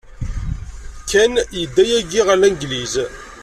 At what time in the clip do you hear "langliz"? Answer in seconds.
2.39-2.93